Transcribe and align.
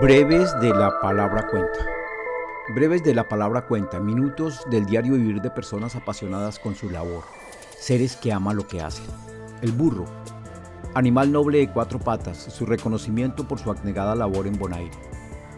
Breves 0.00 0.54
de 0.60 0.68
la 0.68 1.00
palabra 1.00 1.48
cuenta. 1.48 1.80
Breves 2.72 3.02
de 3.02 3.16
la 3.16 3.28
palabra 3.28 3.66
cuenta, 3.66 3.98
minutos 3.98 4.64
del 4.70 4.86
diario 4.86 5.14
vivir 5.14 5.40
de 5.42 5.50
personas 5.50 5.96
apasionadas 5.96 6.60
con 6.60 6.76
su 6.76 6.88
labor, 6.88 7.24
seres 7.76 8.14
que 8.14 8.32
aman 8.32 8.56
lo 8.56 8.68
que 8.68 8.80
hacen. 8.80 9.06
El 9.60 9.72
burro, 9.72 10.04
animal 10.94 11.32
noble 11.32 11.58
de 11.58 11.72
cuatro 11.72 11.98
patas, 11.98 12.36
su 12.38 12.64
reconocimiento 12.64 13.48
por 13.48 13.58
su 13.58 13.72
abnegada 13.72 14.14
labor 14.14 14.46
en 14.46 14.56
Bonaire. 14.56 14.96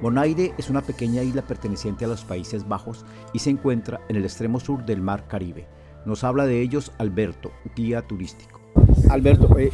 Bonaire 0.00 0.54
es 0.56 0.70
una 0.70 0.80
pequeña 0.80 1.22
isla 1.22 1.42
perteneciente 1.42 2.06
a 2.06 2.08
los 2.08 2.24
Países 2.24 2.66
Bajos 2.66 3.04
y 3.34 3.38
se 3.40 3.50
encuentra 3.50 4.00
en 4.08 4.16
el 4.16 4.24
extremo 4.24 4.60
sur 4.60 4.86
del 4.86 5.02
Mar 5.02 5.28
Caribe. 5.28 5.68
Nos 6.06 6.24
habla 6.24 6.46
de 6.46 6.62
ellos 6.62 6.90
Alberto, 6.96 7.52
guía 7.76 8.00
turístico. 8.00 8.62
Alberto, 9.10 9.58
eh, 9.58 9.68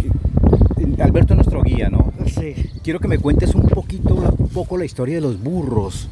Alberto 1.01 1.35
es 1.35 1.37
nuestro 1.37 1.62
guía, 1.62 1.89
¿no? 1.89 2.12
Sí. 2.27 2.55
Quiero 2.83 3.01
que 3.01 3.09
me 3.09 3.19
cuentes 3.19 3.55
un 3.55 3.69
poquito, 3.69 4.15
un 4.15 4.48
poco 4.48 4.77
la 4.77 4.84
historia 4.84 5.16
de 5.16 5.21
los 5.21 5.41
burros, 5.41 6.09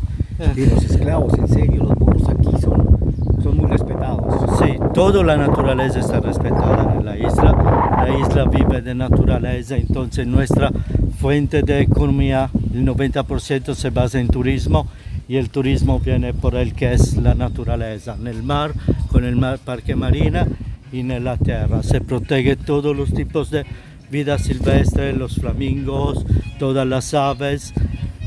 de 0.54 0.66
los 0.66 0.84
esclavos, 0.84 1.32
en 1.38 1.48
serio, 1.48 1.84
los 1.84 1.94
burros 1.94 2.28
aquí 2.28 2.48
son, 2.60 3.40
son 3.42 3.56
muy 3.56 3.66
respetados. 3.66 4.58
Sí, 4.58 4.76
toda 4.94 5.24
la 5.24 5.36
naturaleza 5.36 6.00
está 6.00 6.20
respetada 6.20 6.94
en 6.98 7.04
la 7.04 7.16
isla. 7.16 7.96
La 7.96 8.18
isla 8.18 8.44
vive 8.44 8.82
de 8.82 8.94
naturaleza, 8.94 9.76
entonces 9.76 10.26
nuestra 10.26 10.70
fuente 11.18 11.62
de 11.62 11.80
economía, 11.80 12.50
el 12.74 12.84
90% 12.86 13.74
se 13.74 13.90
basa 13.90 14.20
en 14.20 14.28
turismo 14.28 14.86
y 15.28 15.36
el 15.36 15.50
turismo 15.50 15.98
viene 15.98 16.34
por 16.34 16.54
el 16.54 16.74
que 16.74 16.92
es 16.92 17.16
la 17.16 17.34
naturaleza, 17.34 18.16
en 18.20 18.26
el 18.26 18.42
mar, 18.42 18.72
con 19.10 19.24
el 19.24 19.36
mar, 19.36 19.58
parque 19.58 19.96
marina 19.96 20.46
y 20.92 21.00
en 21.00 21.24
la 21.24 21.36
tierra. 21.36 21.82
Se 21.82 22.00
protege 22.00 22.56
todos 22.56 22.96
los 22.96 23.12
tipos 23.12 23.50
de 23.50 23.64
vida 24.10 24.38
silvestre, 24.38 25.12
los 25.12 25.36
flamingos, 25.36 26.24
todas 26.58 26.86
las 26.86 27.14
aves. 27.14 27.72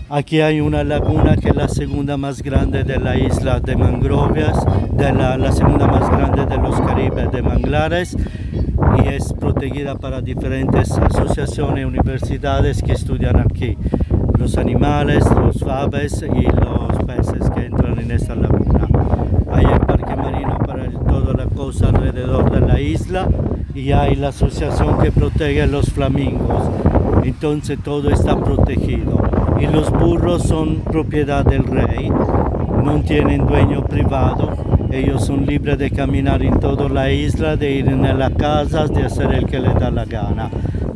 Aquí 0.10 0.42
hay 0.42 0.60
una 0.60 0.84
laguna 0.84 1.38
que 1.38 1.50
es 1.50 1.56
la 1.56 1.68
segunda 1.68 2.18
más 2.18 2.42
grande 2.42 2.84
de 2.84 3.00
la 3.00 3.18
isla 3.18 3.60
de 3.60 3.76
mangrovias, 3.76 4.58
de 4.94 5.14
la, 5.14 5.38
la 5.38 5.52
segunda 5.52 5.88
más 5.88 6.10
grande 6.10 6.46
de 6.46 6.58
los 6.58 6.80
Caribes 6.82 7.32
de 7.32 7.42
manglares 7.42 8.18
y 9.04 9.08
es 9.08 9.34
protegida 9.34 9.96
para 9.96 10.22
diferentes 10.22 10.92
asociaciones 10.92 11.84
y 11.84 11.86
universidades 11.86 12.82
que 12.82 12.94
estudian 12.94 13.40
aquí 13.40 13.78
los 14.38 14.58
animales, 14.58 15.24
los 15.36 15.62
aves 15.64 16.24
y 16.24 16.44
los 16.44 17.04
peces 17.06 17.50
que 17.52 17.66
entran 17.66 18.00
en 18.00 18.12
esta 18.12 18.36
laguna. 18.36 18.88
Hay 19.52 19.66
el 19.66 19.80
parque 19.82 20.16
marino 20.16 20.58
para 20.66 20.86
el, 20.86 20.94
toda 20.94 21.34
la 21.34 21.46
cosa 21.46 21.90
alrededor 21.90 22.50
de 22.50 22.62
la 22.66 22.80
isla 22.80 23.28
y 23.80 23.94
hay 23.94 24.16
la 24.16 24.28
asociación 24.30 25.00
que 25.00 25.10
protege 25.10 25.66
los 25.66 25.90
flamingos. 25.92 26.70
Entonces 27.24 27.80
todo 27.82 28.10
está 28.10 28.38
protegido. 28.38 29.24
Y 29.60 29.68
los 29.68 29.90
burros 29.90 30.44
son 30.44 30.82
propiedad 30.82 31.46
del 31.46 31.64
rey, 31.64 32.10
no 32.10 33.02
tienen 33.02 33.48
dueño 33.48 33.84
privado. 33.86 34.50
Ellos 34.92 35.26
son 35.26 35.46
libres 35.46 35.78
de 35.78 35.92
caminar 35.92 36.44
en 36.44 36.60
toda 36.60 36.90
la 36.90 37.10
isla, 37.12 37.56
de 37.56 37.72
ir 37.72 37.88
en 37.88 38.20
las 38.20 38.32
casas, 38.32 38.94
de 38.94 39.06
hacer 39.06 39.34
el 39.34 39.46
que 39.46 39.60
les 39.60 39.74
da 39.76 39.92
la 39.92 40.06
gana. 40.06 40.50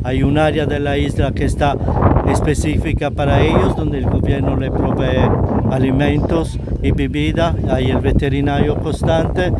Hay 0.03 0.21
un 0.21 0.37
área 0.37 0.65
de 0.65 0.79
la 0.81 0.97
isla 0.97 1.31
que 1.31 1.45
está 1.45 1.77
específica 2.29 3.11
para 3.11 3.41
ellos, 3.41 3.77
donde 3.77 3.99
el 3.99 4.05
gobierno 4.05 4.57
le 4.57 4.69
provee 4.69 5.29
alimentos 5.71 6.59
y 6.81 6.91
bebida. 6.91 7.55
Hay 7.69 7.91
el 7.91 7.99
veterinario 7.99 8.77
constante 8.77 9.51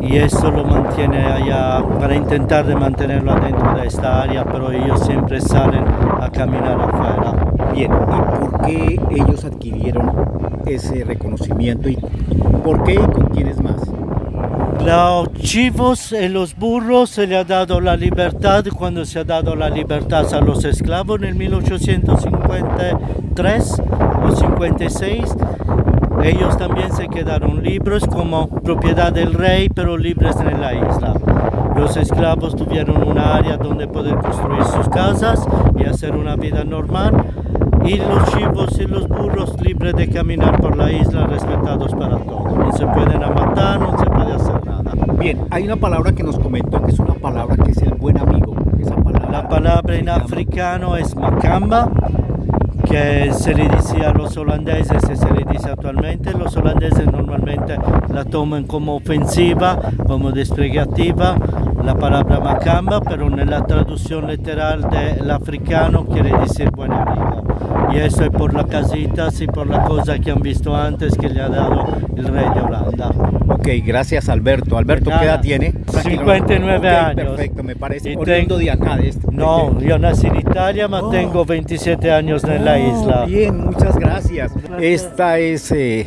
y 0.00 0.16
eso 0.16 0.50
lo 0.50 0.64
mantiene 0.64 1.24
allá 1.24 1.82
para 1.98 2.14
intentar 2.14 2.66
de 2.66 2.76
mantenerlo 2.76 3.32
adentro 3.32 3.74
de 3.74 3.86
esta 3.86 4.22
área, 4.22 4.44
pero 4.44 4.70
ellos 4.70 5.00
siempre 5.00 5.40
salen 5.40 5.84
a 6.20 6.30
caminar 6.30 6.80
afuera. 6.80 7.34
Bien, 7.74 7.90
¿y 7.92 8.38
por 8.38 8.66
qué 8.66 9.00
ellos 9.10 9.44
adquirieron 9.44 10.12
ese 10.66 11.04
reconocimiento 11.04 11.88
y 11.88 11.98
por 12.64 12.84
qué 12.84 12.94
y 12.94 12.98
con 12.98 13.26
quiénes 13.26 13.60
más? 13.60 13.82
Los 14.84 15.32
chivos 15.34 16.12
y 16.12 16.28
los 16.28 16.54
burros 16.54 17.10
se 17.10 17.26
le 17.26 17.36
ha 17.36 17.44
dado 17.44 17.80
la 17.80 17.96
libertad 17.96 18.64
cuando 18.76 19.04
se 19.04 19.18
ha 19.18 19.24
dado 19.24 19.56
la 19.56 19.68
libertad 19.68 20.32
a 20.32 20.40
los 20.40 20.64
esclavos 20.64 21.18
en 21.18 21.24
el 21.24 21.34
1853 21.34 23.80
o 23.80 24.05
56. 24.56 25.36
Ellos 26.24 26.56
también 26.56 26.90
se 26.92 27.08
quedaron 27.08 27.62
libres 27.62 28.06
como 28.06 28.48
propiedad 28.48 29.12
del 29.12 29.34
rey, 29.34 29.68
pero 29.68 29.98
libres 29.98 30.34
en 30.36 30.60
la 30.60 30.72
isla. 30.72 31.14
Los 31.76 31.96
esclavos 31.98 32.56
tuvieron 32.56 33.06
una 33.06 33.36
área 33.36 33.58
donde 33.58 33.86
poder 33.86 34.16
construir 34.16 34.64
sus 34.64 34.88
casas 34.88 35.46
y 35.78 35.84
hacer 35.84 36.16
una 36.16 36.36
vida 36.36 36.64
normal. 36.64 37.12
Y 37.84 37.98
los 37.98 38.24
chivos 38.32 38.80
y 38.80 38.86
los 38.86 39.06
burros 39.06 39.60
libres 39.60 39.94
de 39.94 40.08
caminar 40.08 40.58
por 40.58 40.74
la 40.76 40.90
isla, 40.90 41.26
respetados 41.26 41.94
para 41.94 42.16
todos. 42.16 42.56
No 42.56 42.72
se 42.72 42.86
pueden 42.86 43.20
matar, 43.20 43.78
no 43.78 43.98
se 43.98 44.06
puede 44.06 44.32
hacer 44.32 44.64
nada. 44.64 44.92
Bien, 45.18 45.42
hay 45.50 45.64
una 45.64 45.76
palabra 45.76 46.12
que 46.12 46.22
nos 46.22 46.38
comentó 46.38 46.82
que 46.82 46.92
es 46.92 46.98
una 46.98 47.14
palabra 47.14 47.62
que 47.62 47.72
es 47.72 47.82
el 47.82 47.94
buen 47.94 48.18
amigo. 48.18 48.54
Esa 48.80 48.96
palabra, 48.96 49.30
La 49.30 49.48
palabra 49.48 49.96
en 49.96 50.08
africano 50.08 50.96
es 50.96 51.14
macamba, 51.14 51.90
que 52.96 53.30
se 53.32 53.54
le 53.54 53.68
dice 53.68 54.06
a 54.06 54.12
los 54.12 54.36
holandeses 54.38 55.02
y 55.12 55.16
se 55.16 55.30
le 55.30 55.44
dice 55.50 55.70
actualmente. 55.70 56.32
Los 56.32 56.56
holandeses 56.56 57.04
normalmente 57.06 57.76
la 58.08 58.24
toman 58.24 58.64
como 58.64 58.96
ofensiva, 58.96 59.78
como 60.06 60.32
despregativa, 60.32 61.36
la 61.84 61.94
palabra 61.94 62.40
macamba, 62.40 63.00
pero 63.00 63.26
en 63.26 63.48
la 63.50 63.64
traducción 63.64 64.26
literal 64.26 64.82
del 64.90 65.30
africano 65.30 66.04
quiere 66.06 66.32
decir 66.40 66.70
buen 66.70 66.92
amigo. 66.92 67.42
Y 67.92 67.98
eso 67.98 68.24
es 68.24 68.30
por 68.30 68.52
las 68.54 68.66
casitas 68.66 69.40
y 69.40 69.46
por 69.46 69.66
la 69.68 69.84
cosa 69.84 70.18
que 70.18 70.30
han 70.32 70.40
visto 70.40 70.74
antes 70.74 71.16
que 71.16 71.28
le 71.28 71.40
ha 71.40 71.48
dado 71.48 71.86
el 72.16 72.26
rey 72.26 72.44
de 72.54 72.60
Holanda. 72.60 73.10
Ok, 73.48 73.68
gracias 73.84 74.28
Alberto. 74.28 74.76
Alberto. 74.76 75.10
¿qué 75.18 75.24
edad 75.24 75.40
tiene? 75.40 75.74
59 75.86 76.78
Ok, 76.78 76.84
años. 76.84 77.14
Perfecto, 77.28 77.62
me 77.62 77.76
parece 77.76 78.12
Y 78.12 78.16
oriundo 78.16 78.56
ten- 78.56 78.64
de 78.64 78.70
acá, 78.70 78.96
de 78.96 79.08
este. 79.08 79.26
No, 79.30 79.78
yo 79.80 79.98
nací 79.98 80.26
en 80.26 80.36
Italia, 80.36 80.88
pero 80.88 81.06
Oh. 81.06 81.10
tengo 81.10 81.44
27 81.44 82.10
años 82.12 82.42
en 82.44 82.64
la 82.64 82.74
Oh, 82.74 82.78
isla. 83.00 83.24
Bien, 83.26 83.64
muchas 83.66 83.96
gracias. 83.96 84.52
Esta 84.80 85.38
es 85.38 85.70
eh, 85.72 86.04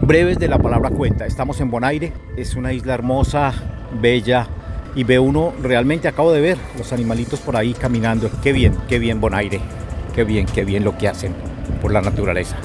Breves 0.00 0.38
de 0.38 0.48
la 0.48 0.58
Palabra 0.58 0.90
Cuenta. 0.90 1.24
Estamos 1.26 1.60
en 1.60 1.70
Bonaire, 1.70 2.12
es 2.36 2.56
una 2.56 2.72
isla 2.72 2.94
hermosa, 2.94 3.52
bella, 4.00 4.46
y 4.94 5.04
ve 5.04 5.18
uno, 5.18 5.52
realmente 5.62 6.08
acabo 6.08 6.32
de 6.32 6.40
ver 6.40 6.58
los 6.76 6.92
animalitos 6.92 7.40
por 7.40 7.56
ahí 7.56 7.74
caminando. 7.74 8.30
Qué 8.42 8.52
bien, 8.52 8.76
qué 8.88 8.98
bien 8.98 9.20
Bonaire, 9.20 9.60
qué 10.14 10.24
bien, 10.24 10.46
qué 10.46 10.64
bien 10.64 10.84
lo 10.84 10.96
que 10.98 11.08
hacen 11.08 11.34
por 11.80 11.92
la 11.92 12.02
naturaleza. 12.02 12.56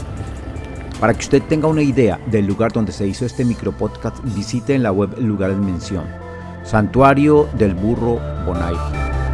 Para 0.99 1.13
que 1.13 1.19
usted 1.19 1.43
tenga 1.43 1.67
una 1.67 1.83
idea 1.83 2.19
del 2.25 2.47
lugar 2.47 2.71
donde 2.71 2.91
se 2.91 3.07
hizo 3.07 3.25
este 3.25 3.45
micropodcast, 3.45 4.17
visite 4.35 4.73
en 4.73 4.83
la 4.83 4.91
web 4.91 5.11
el 5.17 5.25
lugar 5.25 5.51
en 5.51 5.65
mención. 5.65 6.05
Santuario 6.63 7.47
del 7.53 7.75
Burro 7.75 8.19
Bonaire. 8.45 9.26